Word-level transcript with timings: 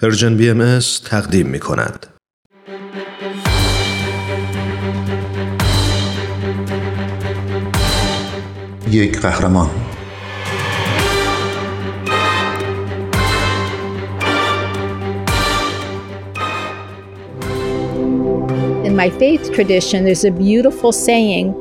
پرژن 0.00 0.36
بی 0.36 0.50
ام 0.50 0.78
تقدیم 1.04 1.46
می 1.46 1.60
کند. 1.60 2.06
یک 8.90 9.20
قهرمان 9.20 9.70
In 18.84 18.96
my 18.96 19.10
faith 19.10 19.52
tradition, 19.52 20.04
there's 20.04 20.24
a 20.24 20.30
beautiful 20.30 20.92
saying 20.92 21.54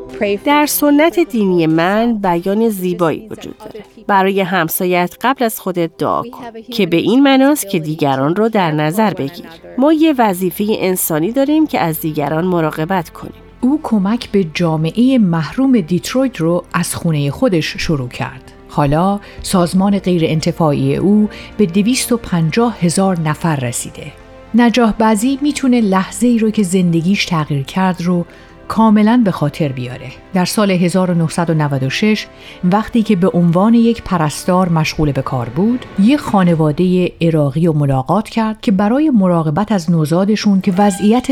در 0.46 0.66
سنت 0.66 1.20
دینی 1.20 1.68
من 1.68 2.18
بیان 2.18 2.70
زیبایی 2.70 3.28
وجود 3.28 3.58
داره 3.58 3.84
برای 4.12 4.42
همسایت 4.42 5.16
قبل 5.22 5.44
از 5.44 5.60
خودت 5.60 5.98
دعا 5.98 6.24
کن 6.24 6.62
که 6.72 6.86
به 6.86 6.98
این 6.98 7.24
مناست 7.24 7.70
که 7.70 7.80
دیگران 7.80 8.36
رو 8.36 8.50
در 8.50 8.72
نظر 8.72 9.14
بگیر. 9.14 9.46
ما 9.78 9.94
یه 9.94 10.16
وظیفه 10.18 10.66
انسانی 10.70 11.32
داریم 11.32 11.68
که 11.68 11.80
از 11.80 12.00
دیگران 12.00 12.46
مراقبت 12.46 13.10
کنیم. 13.10 13.34
او 13.62 13.80
کمک 13.84 14.32
به 14.32 14.46
جامعه 14.54 15.18
محروم 15.18 15.82
دیترویت 15.82 16.38
رو 16.38 16.64
از 16.74 16.96
خونه 16.96 17.32
خودش 17.32 17.66
شروع 17.78 18.08
کرد. 18.08 18.52
حالا 18.70 19.20
سازمان 19.42 20.00
غیر 20.00 20.22
انتفاعی 20.26 20.96
او 20.96 21.30
به 21.58 21.66
250 21.66 22.78
هزار 22.80 23.20
نفر 23.20 23.56
رسیده. 23.56 24.12
نجاح 24.56 24.92
بعضی 24.92 25.40
می‌تونه 25.42 25.82
لحظه 25.82 26.28
ای 26.28 26.40
رو 26.40 26.52
که 26.52 26.64
زندگیش 26.64 27.26
تغییر 27.26 27.64
کرد 27.64 28.02
رو 28.02 28.26
کاملا 28.72 29.22
به 29.26 29.32
خاطر 29.32 29.68
بیاره. 29.68 30.08
در 30.34 30.46
سال 30.46 30.72
1996 30.72 32.28
وقتی 32.64 33.04
که 33.04 33.16
به 33.16 33.30
عنوان 33.30 33.74
یک 33.74 34.04
پرستار 34.04 34.70
مشغول 34.70 35.12
به 35.12 35.22
کار 35.22 35.50
بود، 35.50 35.86
یک 36.00 36.20
خانواده 36.20 37.12
عراقی 37.22 37.68
و 37.68 37.74
ملاقات 37.74 38.30
کرد 38.30 38.62
که 38.62 38.72
برای 38.72 39.10
مراقبت 39.10 39.72
از 39.72 39.92
نوزادشون 39.92 40.62
که 40.62 40.74
وضعیت 40.78 41.28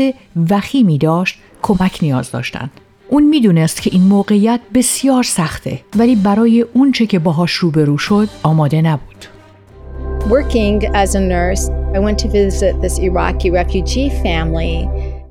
وخیمی 0.50 0.98
داشت 0.98 1.38
کمک 1.62 1.98
نیاز 2.02 2.30
داشتند. 2.30 2.70
اون 3.08 3.22
می‌دونست 3.22 3.82
که 3.82 3.90
این 3.92 4.02
موقعیت 4.02 4.60
بسیار 4.74 5.22
سخته 5.22 5.80
ولی 5.96 6.16
برای 6.16 6.66
اونچه 6.74 7.06
که 7.06 7.18
باهاش 7.18 7.52
روبرو 7.52 7.98
شد 7.98 8.28
آماده 8.42 8.82
نبود. 8.82 9.26
Working 10.30 10.84
as 10.94 11.14
a 11.14 11.20
nurse, 11.20 11.64
I 11.96 11.98
went 11.98 12.18
to 12.18 12.28
visit 12.28 12.74
this 12.82 12.98
Iraqi 12.98 13.50
refugee 13.50 14.10
family 14.24 14.76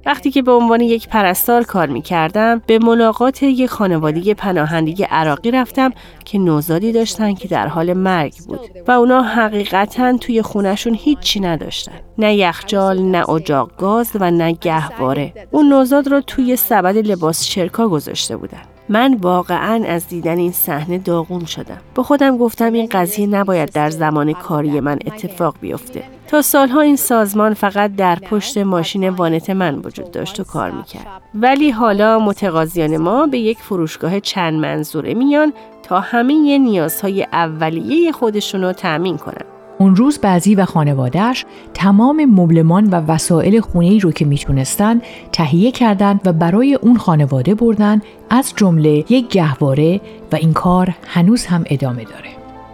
وقتی 0.09 0.31
که 0.31 0.41
به 0.41 0.51
عنوان 0.51 0.81
یک 0.81 1.07
پرستار 1.07 1.63
کار 1.63 1.87
می 1.87 2.01
کردم 2.01 2.61
به 2.67 2.79
ملاقات 2.79 3.43
یک 3.43 3.69
خانواده 3.69 4.33
پناهنده 4.33 5.05
عراقی 5.05 5.51
رفتم 5.51 5.91
که 6.25 6.39
نوزادی 6.39 6.91
داشتن 6.91 7.33
که 7.33 7.47
در 7.47 7.67
حال 7.67 7.93
مرگ 7.93 8.33
بود 8.47 8.59
و 8.87 8.91
اونا 8.91 9.21
حقیقتا 9.21 10.17
توی 10.17 10.41
خونشون 10.41 10.93
هیچی 10.93 11.39
نداشتن. 11.39 11.91
نه 12.17 12.35
یخچال 12.35 13.01
نه 13.01 13.29
اجاق 13.29 13.71
گاز 13.77 14.11
و 14.15 14.31
نه 14.31 14.51
گهواره. 14.51 15.33
اون 15.51 15.69
نوزاد 15.69 16.07
رو 16.07 16.21
توی 16.21 16.55
سبد 16.55 16.97
لباس 16.97 17.45
چرکا 17.45 17.87
گذاشته 17.87 18.37
بودن. 18.37 18.61
من 18.89 19.13
واقعا 19.13 19.85
از 19.87 20.07
دیدن 20.07 20.37
این 20.37 20.51
صحنه 20.51 20.97
داغون 20.97 21.45
شدم. 21.45 21.77
با 21.95 22.03
خودم 22.03 22.37
گفتم 22.37 22.73
این 22.73 22.87
قضیه 22.91 23.27
نباید 23.27 23.71
در 23.71 23.89
زمان 23.89 24.33
کاری 24.33 24.79
من 24.79 24.99
اتفاق 25.05 25.55
بیفته. 25.61 26.03
تا 26.27 26.41
سالها 26.41 26.81
این 26.81 26.95
سازمان 26.95 27.53
فقط 27.53 27.95
در 27.95 28.15
پشت 28.15 28.57
ماشین 28.57 29.09
وانت 29.09 29.49
من 29.49 29.75
وجود 29.75 30.11
داشت 30.11 30.39
و 30.39 30.43
کار 30.43 30.71
می‌کرد. 30.71 31.07
ولی 31.35 31.71
حالا 31.71 32.19
متقاضیان 32.19 32.97
ما 32.97 33.27
به 33.27 33.39
یک 33.39 33.57
فروشگاه 33.57 34.19
چند 34.19 34.53
منظوره 34.59 35.13
میان 35.13 35.53
تا 35.83 35.99
همه 35.99 36.57
نیازهای 36.57 37.23
اولیه 37.23 38.11
خودشون 38.11 38.61
رو 38.61 38.73
تأمین 38.73 39.17
کنن. 39.17 39.58
اون 39.79 39.95
روز 39.95 40.19
بعضی 40.19 40.55
و 40.55 40.65
خانوادهش 40.65 41.45
تمام 41.73 42.25
مبلمان 42.25 42.85
و 42.89 42.95
وسایل 42.95 43.61
خونه 43.61 43.85
ای 43.85 43.99
رو 43.99 44.11
که 44.11 44.25
می‌تونستن 44.25 45.01
تهیه 45.31 45.71
کردند 45.71 46.21
و 46.25 46.33
برای 46.33 46.73
اون 46.73 46.97
خانواده 46.97 47.55
بردن 47.55 48.01
از 48.29 48.53
جمله 48.55 49.05
یک 49.09 49.29
گهواره 49.29 50.01
و 50.31 50.35
این 50.35 50.53
کار 50.53 50.95
هنوز 51.07 51.45
هم 51.45 51.63
ادامه 51.65 52.03
داره. 52.03 52.29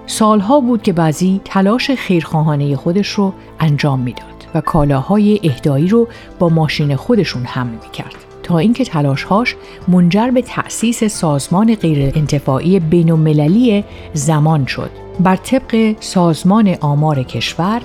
سالها 0.08 0.60
بود 0.60 0.82
که 0.82 0.94
بعضی 0.94 1.42
تلاش 1.46 1.92
خیرخواهانه 1.92 2.76
خودش 2.76 3.10
رو 3.10 3.34
انجام 3.60 4.00
می‌داد 4.00 4.46
و 4.56 4.62
کالاهای 4.62 5.40
اهدایی 5.44 5.88
رو 5.88 6.08
با 6.40 6.50
ماشین 6.50 6.96
خودشون 6.96 7.44
حمل 7.44 7.72
می‌کرد. 7.72 8.16
تا 8.46 8.58
اینکه 8.58 8.86
تلاشهاش 8.86 9.56
منجر 9.88 10.32
به 10.32 10.42
تأسیس 10.42 11.04
سازمان 11.04 11.76
غیر 11.76 12.12
انتفاعی 12.16 12.80
بین 12.80 13.84
زمان 14.14 14.66
شد. 14.66 14.90
بر 15.20 15.36
طبق 15.36 15.96
سازمان 16.00 16.76
آمار 16.82 17.24
کشور 17.24 17.82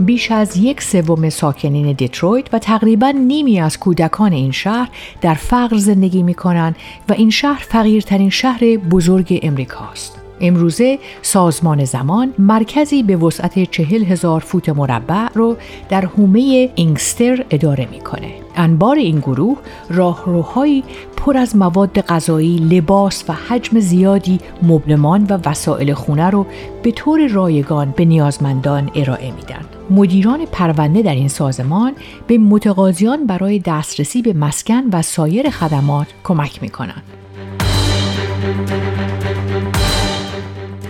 بیش 0.00 0.30
از 0.30 0.56
یک 0.56 0.82
سوم 0.82 1.28
ساکنین 1.28 1.92
دیترویت 1.92 2.54
و 2.54 2.58
تقریبا 2.58 3.10
نیمی 3.10 3.60
از 3.60 3.78
کودکان 3.78 4.32
این 4.32 4.52
شهر 4.52 4.88
در 5.20 5.34
فقر 5.34 5.76
زندگی 5.76 6.22
می 6.22 6.34
کنند 6.34 6.76
و 7.08 7.12
این 7.12 7.30
شهر 7.30 7.64
فقیرترین 7.68 8.30
شهر 8.30 8.76
بزرگ 8.76 9.40
امریکاست. 9.42 10.23
امروزه 10.40 10.98
سازمان 11.22 11.84
زمان 11.84 12.34
مرکزی 12.38 13.02
به 13.02 13.16
وسعت 13.16 13.70
چهل 13.70 14.04
هزار 14.04 14.40
فوت 14.40 14.68
مربع 14.68 15.28
رو 15.34 15.56
در 15.88 16.04
حومه 16.06 16.70
اینگستر 16.74 17.44
اداره 17.50 17.88
می‌کنه. 17.90 18.30
انبار 18.56 18.96
این 18.96 19.18
گروه 19.18 19.58
راهروهایی 19.90 20.84
پر 21.16 21.36
از 21.36 21.56
مواد 21.56 22.00
غذایی، 22.00 22.56
لباس 22.56 23.24
و 23.28 23.32
حجم 23.32 23.80
زیادی 23.80 24.40
مبلمان 24.62 25.26
و 25.30 25.38
وسایل 25.44 25.94
خونه 25.94 26.30
رو 26.30 26.46
به 26.82 26.90
طور 26.90 27.26
رایگان 27.26 27.94
به 27.96 28.04
نیازمندان 28.04 28.90
ارائه 28.94 29.30
میدن. 29.32 29.64
مدیران 29.90 30.46
پرونده 30.52 31.02
در 31.02 31.14
این 31.14 31.28
سازمان 31.28 31.92
به 32.26 32.38
متقاضیان 32.38 33.26
برای 33.26 33.58
دسترسی 33.58 34.22
به 34.22 34.32
مسکن 34.32 34.82
و 34.92 35.02
سایر 35.02 35.50
خدمات 35.50 36.06
کمک 36.24 36.62
می‌کنند. 36.62 37.02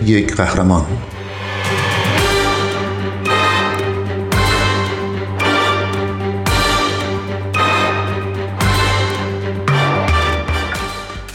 یک 0.05 0.35
قهرمان. 0.35 0.85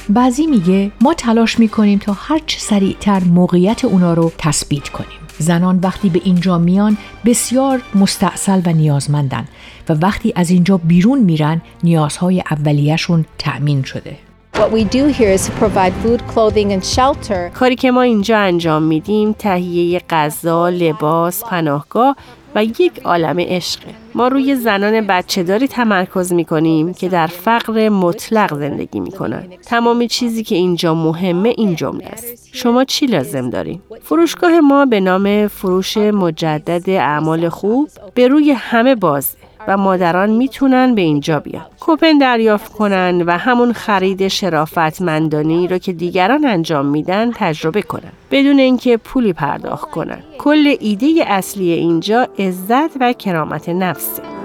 بعضی 0.09 0.47
میگه 0.47 0.92
ما 1.00 1.14
تلاش 1.14 1.59
می‌کنیم 1.59 1.98
تا 1.98 2.12
هر 2.12 2.41
چه 2.47 2.59
سریعتر 2.59 3.25
موقعیت 3.25 3.84
اونا 3.84 4.14
رو 4.14 4.32
تثبیت 4.38 4.88
کنیم. 4.88 5.09
زنان 5.38 5.78
وقتی 5.82 6.09
به 6.09 6.20
اینجا 6.25 6.59
میان 6.59 6.97
بسیار 7.25 7.82
مستاصل 7.94 8.62
و 8.66 8.72
نیازمندن 8.72 9.48
و 9.88 9.92
وقتی 9.92 10.32
از 10.36 10.50
اینجا 10.50 10.76
بیرون 10.76 11.19
میرن 11.19 11.62
نیازهای 11.82 12.42
اولیهشون 12.50 13.25
تأمین 13.38 13.82
شده. 13.82 14.29
What 14.60 14.72
we 14.72 14.84
do 14.84 15.06
here 15.06 15.32
is 15.38 15.48
provide 15.62 15.94
food, 16.03 16.21
clothing 16.32 16.72
and 16.72 16.84
shelter. 16.84 17.50
کاری 17.54 17.76
که 17.76 17.91
ما 17.91 18.03
اینجا 18.03 18.38
انجام 18.38 18.82
میدیم 18.82 19.32
تهیه 19.32 20.00
غذا، 20.10 20.69
لباس، 20.69 21.44
پناهگاه 21.44 22.16
و 22.54 22.65
یک 22.65 23.00
عالم 23.04 23.41
عشق. 23.41 23.81
ما 24.15 24.28
روی 24.28 24.56
زنان 24.56 25.06
بچه 25.06 25.43
داری 25.43 25.69
تمرکز 25.69 26.32
می 26.32 26.44
کنیم 26.44 26.94
که 26.94 27.09
در 27.09 27.26
فقر 27.26 27.88
مطلق 27.88 28.59
زندگی 28.59 29.00
می 29.00 29.10
کنن. 29.10 29.43
تمام 29.66 30.06
چیزی 30.06 30.44
که 30.44 30.54
اینجا 30.54 30.94
مهمه 30.94 31.54
این 31.59 31.75
جمله 31.75 32.06
است. 32.06 32.48
شما 32.53 32.84
چی 32.84 33.06
لازم 33.06 33.50
دارین؟ 33.50 33.81
فروشگاه 34.03 34.60
ما 34.60 34.87
به 34.87 35.00
نام 35.00 35.48
فروش 35.48 35.97
مجدد 35.97 36.91
اعمال 36.91 37.48
خوب 37.48 37.88
به 38.15 38.28
روی 38.28 38.50
همه 38.50 38.94
بازه. 38.94 39.38
و 39.69 39.76
مادران 39.76 40.31
می‌تونن 40.31 40.94
به 40.94 41.03
اینجا 41.03 41.41
بیان. 41.41 41.66
کوپن 41.81 42.19
دریافت 42.19 42.72
کنن 42.72 43.22
و 43.22 43.38
همون 43.38 43.72
خرید 43.72 44.28
شرافتمندانی 44.28 45.69
رو 45.69 45.78
که 45.78 45.93
دیگران 45.93 46.44
انجام 46.44 46.87
میدن 46.87 47.31
تجربه 47.34 47.82
کنن. 47.82 48.12
بدون 48.31 48.59
اینکه 48.59 48.97
پولی 48.97 49.32
پرداخت 49.32 49.91
کنن. 49.91 50.19
کل 50.38 50.75
ایده 50.81 51.25
اصلی 51.26 51.72
اینجا 51.72 52.28
عزت 52.38 52.97
و 53.00 53.12
کرامت 53.12 53.69
نفسه. 53.69 54.40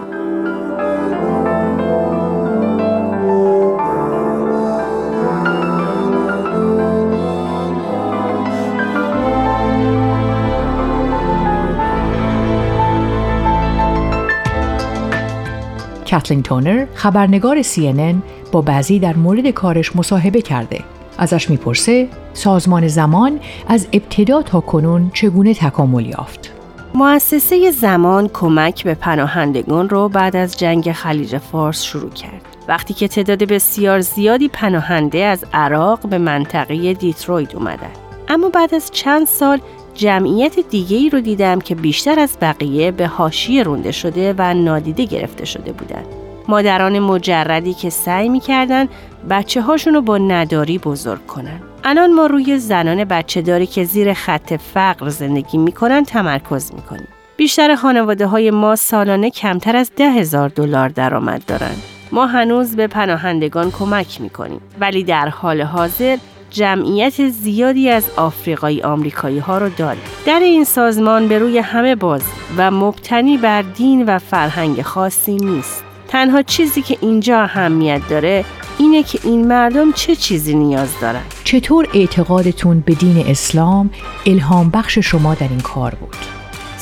کتلین 16.15 16.43
تونر 16.43 16.85
خبرنگار 16.93 17.61
CNN 17.61 18.15
با 18.51 18.61
بعضی 18.61 18.99
در 18.99 19.15
مورد 19.15 19.47
کارش 19.47 19.95
مصاحبه 19.95 20.41
کرده. 20.41 20.79
ازش 21.17 21.49
می‌پرسه 21.49 22.07
سازمان 22.33 22.87
زمان 22.87 23.39
از 23.67 23.87
ابتدا 23.93 24.41
تا 24.41 24.59
کنون 24.59 25.11
چگونه 25.13 25.53
تکامل 25.53 26.05
یافت. 26.05 26.51
مؤسسه 26.93 27.71
زمان 27.71 28.29
کمک 28.33 28.83
به 28.83 28.93
پناهندگان 28.93 29.89
رو 29.89 30.09
بعد 30.09 30.35
از 30.35 30.57
جنگ 30.57 30.91
خلیج 30.91 31.37
فارس 31.37 31.83
شروع 31.83 32.09
کرد. 32.09 32.41
وقتی 32.67 32.93
که 32.93 33.07
تعداد 33.07 33.43
بسیار 33.43 33.99
زیادی 33.99 34.47
پناهنده 34.47 35.17
از 35.17 35.45
عراق 35.53 36.07
به 36.07 36.17
منطقه 36.17 36.93
دیترویت 36.93 37.55
اومدن. 37.55 37.91
اما 38.27 38.49
بعد 38.49 38.75
از 38.75 38.91
چند 38.91 39.27
سال 39.27 39.59
جمعیت 39.95 40.59
دیگه 40.59 40.97
ای 40.97 41.09
رو 41.09 41.21
دیدم 41.21 41.61
که 41.61 41.75
بیشتر 41.75 42.19
از 42.19 42.37
بقیه 42.41 42.91
به 42.91 43.07
حاشیه 43.07 43.63
رونده 43.63 43.91
شده 43.91 44.35
و 44.37 44.53
نادیده 44.53 45.05
گرفته 45.05 45.45
شده 45.45 45.71
بودند. 45.71 46.05
مادران 46.47 46.99
مجردی 46.99 47.73
که 47.73 47.89
سعی 47.89 48.29
می‌کردن 48.29 48.87
بچه 49.29 49.61
هاشونو 49.61 50.01
با 50.01 50.17
نداری 50.17 50.77
بزرگ 50.77 51.25
کنن. 51.27 51.59
الان 51.83 52.13
ما 52.13 52.25
روی 52.25 52.59
زنان 52.59 53.03
بچه 53.03 53.41
داری 53.41 53.67
که 53.67 53.83
زیر 53.83 54.13
خط 54.13 54.53
فقر 54.53 55.09
زندگی 55.09 55.57
می‌کنن 55.57 56.03
تمرکز 56.03 56.73
می‌کنیم. 56.73 57.07
بیشتر 57.37 57.75
خانواده 57.75 58.27
های 58.27 58.51
ما 58.51 58.75
سالانه 58.75 59.29
کمتر 59.29 59.75
از 59.75 59.91
ده 59.97 60.11
هزار 60.11 60.49
دلار 60.49 60.89
درآمد 60.89 61.45
دارند. 61.47 61.81
ما 62.11 62.25
هنوز 62.25 62.75
به 62.75 62.87
پناهندگان 62.87 63.71
کمک 63.71 64.21
می‌کنیم 64.21 64.61
ولی 64.79 65.03
در 65.03 65.29
حال 65.29 65.61
حاضر 65.61 66.17
جمعیت 66.55 67.29
زیادی 67.29 67.89
از 67.89 68.09
آفریقایی 68.17 68.81
آمریکایی 68.81 69.39
ها 69.39 69.57
رو 69.57 69.69
داریم. 69.69 70.03
در 70.25 70.39
این 70.39 70.63
سازمان 70.63 71.27
به 71.27 71.39
روی 71.39 71.57
همه 71.57 71.95
باز 71.95 72.21
و 72.57 72.71
مبتنی 72.71 73.37
بر 73.37 73.61
دین 73.61 74.05
و 74.05 74.19
فرهنگ 74.19 74.81
خاصی 74.81 75.35
نیست. 75.35 75.83
تنها 76.07 76.41
چیزی 76.41 76.81
که 76.81 76.97
اینجا 77.01 77.41
اهمیت 77.41 78.01
داره 78.09 78.45
اینه 78.77 79.03
که 79.03 79.19
این 79.23 79.47
مردم 79.47 79.91
چه 79.91 80.15
چیزی 80.15 80.55
نیاز 80.55 80.89
دارن 81.01 81.21
چطور 81.43 81.87
اعتقادتون 81.93 82.79
به 82.79 82.93
دین 82.93 83.25
اسلام 83.27 83.89
الهام 84.25 84.69
بخش 84.69 84.99
شما 84.99 85.33
در 85.33 85.47
این 85.47 85.59
کار 85.59 85.95
بود؟ 85.95 86.34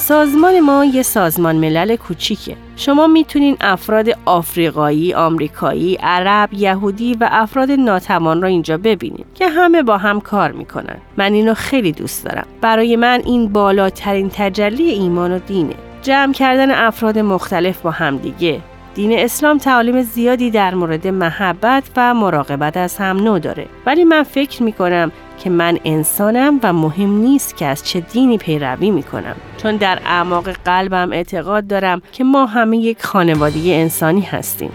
سازمان 0.03 0.59
ما 0.59 0.85
یه 0.85 1.01
سازمان 1.01 1.55
ملل 1.55 1.95
کوچیکه. 1.95 2.55
شما 2.75 3.07
می‌تونین 3.07 3.57
افراد 3.61 4.09
آفریقایی، 4.25 5.13
آمریکایی، 5.13 5.95
عرب، 5.95 6.53
یهودی 6.53 7.13
و 7.13 7.29
افراد 7.31 7.71
ناتوان 7.71 8.41
را 8.41 8.47
اینجا 8.47 8.77
ببینید 8.77 9.25
که 9.35 9.49
همه 9.49 9.83
با 9.83 9.97
هم 9.97 10.21
کار 10.21 10.51
می‌کنن. 10.51 10.97
من 11.17 11.33
اینو 11.33 11.53
خیلی 11.53 11.91
دوست 11.91 12.25
دارم. 12.25 12.45
برای 12.61 12.95
من 12.95 13.21
این 13.25 13.53
بالاترین 13.53 14.29
تجلی 14.29 14.89
ایمان 14.89 15.31
و 15.31 15.39
دینه. 15.39 15.75
جمع 16.01 16.33
کردن 16.33 16.71
افراد 16.71 17.19
مختلف 17.19 17.81
با 17.81 17.91
همدیگه 17.91 18.59
دین 18.95 19.19
اسلام 19.19 19.57
تعالیم 19.57 20.01
زیادی 20.01 20.51
در 20.51 20.75
مورد 20.75 21.07
محبت 21.07 21.83
و 21.97 22.13
مراقبت 22.13 22.77
از 22.77 22.97
هم 22.97 23.17
نو 23.17 23.39
داره 23.39 23.65
ولی 23.85 24.03
من 24.03 24.23
فکر 24.23 24.63
می 24.63 24.73
کنم 24.73 25.11
که 25.43 25.49
من 25.49 25.77
انسانم 25.85 26.59
و 26.63 26.73
مهم 26.73 27.09
نیست 27.09 27.57
که 27.57 27.65
از 27.65 27.83
چه 27.83 27.99
دینی 27.99 28.37
پیروی 28.37 28.91
می 28.91 29.03
کنم 29.03 29.35
چون 29.57 29.75
در 29.75 29.99
اعماق 30.05 30.49
قلبم 30.49 31.11
اعتقاد 31.11 31.67
دارم 31.67 32.01
که 32.11 32.23
ما 32.23 32.45
همه 32.45 32.77
یک 32.77 33.05
خانواده 33.05 33.59
انسانی 33.59 34.21
هستیم. 34.21 34.71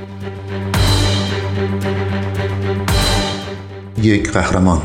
یک 4.03 4.33
قهرمان. 4.33 4.83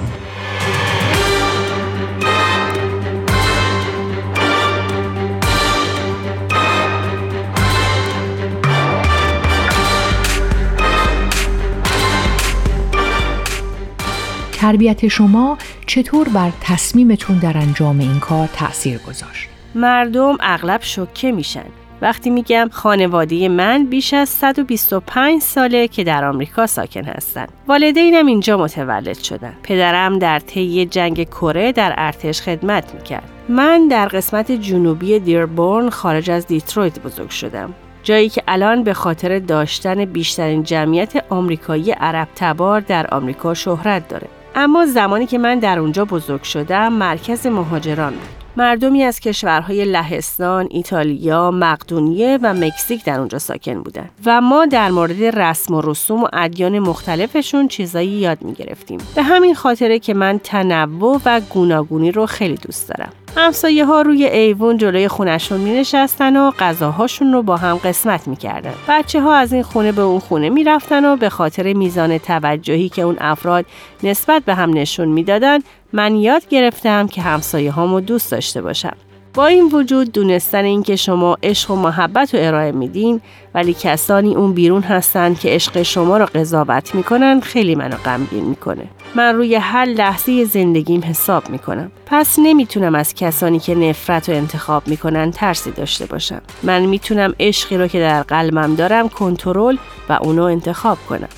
تربیت 14.64 15.08
شما 15.08 15.58
چطور 15.86 16.30
بر 16.30 16.52
تصمیمتون 16.62 17.38
در 17.38 17.58
انجام 17.58 18.00
این 18.00 18.20
کار 18.20 18.48
تأثیر 18.48 18.98
گذاشت؟ 18.98 19.50
مردم 19.76 20.38
اغلب 20.40 20.82
شوکه 20.84 21.32
میشن 21.32 21.66
وقتی 22.02 22.30
میگم 22.30 22.70
خانواده 22.72 23.50
من 23.50 23.86
بیش 23.86 24.14
از 24.14 24.30
125 24.30 25.42
ساله 25.42 25.88
که 25.88 26.04
در 26.04 26.26
آمریکا 26.26 26.68
ساکن 26.68 27.04
هستند. 27.04 27.50
والدینم 27.68 28.26
اینجا 28.26 28.58
متولد 28.58 29.18
شدن. 29.18 29.54
پدرم 29.64 30.20
در 30.20 30.40
طی 30.40 30.86
جنگ 30.86 31.24
کره 31.24 31.72
در 31.72 31.94
ارتش 31.98 32.42
خدمت 32.42 32.94
می‌کرد. 32.94 33.30
من 33.50 33.88
در 33.88 34.08
قسمت 34.08 34.52
جنوبی 34.52 35.20
دیربورن 35.20 35.90
خارج 35.90 36.32
از 36.32 36.48
دیترویت 36.48 37.00
بزرگ 37.00 37.30
شدم. 37.30 37.74
جایی 38.04 38.30
که 38.30 38.44
الان 38.48 38.84
به 38.84 38.94
خاطر 38.94 39.40
داشتن 39.40 40.06
بیشترین 40.06 40.64
جمعیت 40.64 41.24
آمریکایی 41.30 41.92
عرب 41.92 42.28
تبار 42.36 42.80
در 42.80 43.08
آمریکا 43.14 43.54
شهرت 43.54 44.08
داره. 44.08 44.28
اما 44.56 44.86
زمانی 44.86 45.26
که 45.26 45.38
من 45.38 45.60
در 45.60 45.80
اونجا 45.80 46.06
بزرگ 46.06 46.44
شدم 46.44 46.94
مرکز 46.94 47.48
مهاجران 47.48 48.14
بود. 48.14 48.44
مردمی 48.58 49.04
از 49.04 49.20
کشورهای 49.20 49.86
لهستان، 49.86 50.68
ایتالیا، 50.72 51.52
مقدونیه 51.52 52.40
و 52.42 52.54
مکزیک 52.54 53.06
در 53.06 53.20
اونجا 53.20 53.40
ساکن 53.40 53.84
بودن 53.84 54.10
و 54.26 54.42
ما 54.42 54.66
در 54.66 54.92
مورد 54.92 55.24
رسم 55.24 55.76
و 55.76 55.82
رسوم 55.82 56.24
و 56.24 56.28
ادیان 56.34 56.80
مختلفشون 56.80 57.68
چیزایی 57.68 58.10
یاد 58.10 58.42
می 58.42 58.54
گرفتیم. 58.54 59.00
به 59.16 59.24
همین 59.24 59.56
خاطره 59.56 60.00
که 60.00 60.14
من 60.14 60.40
تنوع 60.44 61.22
و 61.26 61.42
گوناگونی 61.50 62.12
رو 62.12 62.26
خیلی 62.26 62.56
دوست 62.56 62.90
دارم. 62.90 63.23
همسایه 63.36 63.86
ها 63.86 64.02
روی 64.02 64.26
ایوون 64.26 64.78
جلوی 64.78 65.08
خونشون 65.08 65.60
می 65.60 65.72
نشستن 65.72 66.38
و 66.38 66.52
غذاهاشون 66.52 67.34
رو 67.34 67.44
با 67.44 67.58
هم 67.58 67.76
قسمت 67.78 68.28
می 68.28 68.36
کردن. 68.36 68.74
بچه 68.88 69.22
ها 69.22 69.36
از 69.36 69.54
این 69.54 69.64
خونه 69.64 69.92
به 69.92 70.02
اون 70.02 70.20
خونه 70.20 70.50
می 70.50 70.64
رفتن 70.64 71.06
و 71.06 71.16
به 71.16 71.30
خاطر 71.30 71.74
میزان 71.74 72.18
توجهی 72.18 72.90
که 72.90 73.02
اون 73.02 73.18
افراد 73.20 73.66
نسبت 74.04 74.44
به 74.44 74.54
هم 74.56 74.78
نشون 74.78 75.08
می‌دادن 75.08 75.60
من 75.94 76.16
یاد 76.16 76.48
گرفتم 76.48 77.08
که 77.08 77.22
همسایه 77.22 77.72
هامو 77.72 78.00
دوست 78.00 78.32
داشته 78.32 78.62
باشم. 78.62 78.96
با 79.34 79.48
این 79.48 79.70
وجود 79.72 80.12
دونستن 80.12 80.64
اینکه 80.64 80.96
شما 80.96 81.38
عشق 81.44 81.72
و 81.72 81.76
محبت 81.76 82.36
رو 82.36 82.48
ارائه 82.48 82.72
میدین 82.72 83.22
ولی 83.54 83.74
کسانی 83.74 84.36
اون 84.36 84.54
بیرون 84.54 84.82
هستن 84.82 85.34
که 85.34 85.50
عشق 85.50 85.82
شما 85.82 86.18
رو 86.18 86.26
قضاوت 86.26 86.96
می‌کنن 86.96 87.40
خیلی 87.40 87.76
منو 87.76 87.96
غمگین 88.06 88.44
می‌کنه 88.44 88.88
من 89.16 89.36
روی 89.36 89.56
هر 89.56 89.86
لحظه 89.86 90.46
زندگیم 90.46 91.04
حساب 91.04 91.50
می‌کنم. 91.50 91.92
پس 92.06 92.40
نمی‌تونم 92.40 92.96
از 92.96 93.14
کسانی 93.14 93.60
که 93.60 93.76
نفرت 93.76 94.30
رو 94.30 94.36
انتخاب 94.36 94.88
می‌کنن 94.88 95.32
ترسی 95.32 95.72
داشته 95.72 96.06
باشم. 96.06 96.42
من 96.64 96.86
می‌تونم 96.86 97.34
عشقی 97.40 97.78
رو 97.78 97.88
که 97.88 98.00
در 98.00 98.24
قلبم 98.24 98.76
دارم 98.76 99.10
کنترل 99.10 99.78
و 100.10 100.14
اونو 100.22 100.44
انتخاب 100.44 100.98
کنم. 101.10 101.30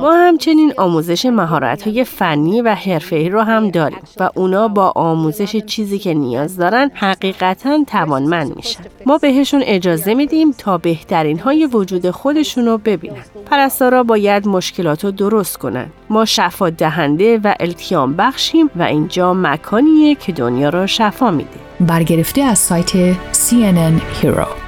ما 0.00 0.12
همچنین 0.12 0.72
آموزش 0.76 1.26
های 1.84 2.04
فنی 2.04 2.62
و 2.62 2.74
حرفه‌ای 2.74 3.28
رو 3.28 3.40
هم 3.40 3.70
داریم 3.70 3.98
و 4.20 4.30
اونا 4.34 4.68
با 4.68 4.92
آموزش 4.96 5.56
چیزی 5.56 5.98
که 5.98 6.14
نیاز 6.14 6.56
دارن 6.56 6.90
حقیقتا 6.94 7.84
توانمند 7.86 8.56
میشن. 8.56 8.80
ما 9.06 9.18
بهشون 9.18 9.62
اجازه 9.64 10.14
میدیم 10.14 10.52
تا 10.52 10.78
بهترین 10.78 11.38
های 11.38 11.66
وجود 11.66 12.10
خودشون 12.10 12.66
رو 12.66 12.78
ببینن. 12.78 13.24
پرستارا 13.50 14.02
باید 14.02 14.48
مشکلات 14.48 15.04
رو 15.04 15.10
درست 15.10 15.56
کنن. 15.56 15.86
ما 16.10 16.24
شفا 16.24 16.70
دهنده 16.70 17.38
و 17.44 17.54
التیام 17.60 18.16
بخشیم 18.16 18.70
و 18.76 18.82
اینجا 18.82 19.34
مکانیه 19.34 20.14
که 20.14 20.32
دنیا 20.32 20.68
رو 20.68 20.86
شفا 20.86 21.30
میده. 21.30 21.50
برگرفته 21.80 22.42
از 22.42 22.58
سایت 22.58 23.12
CNN 23.32 24.22
Heroes 24.22 24.67